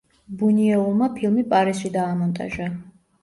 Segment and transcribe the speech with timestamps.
[0.37, 2.71] ბუნიუელმა ფილმი პარიზში დაამონტაჟა.